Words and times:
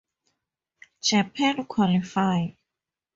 Japan 1.09 1.63
qualify. 1.65 2.39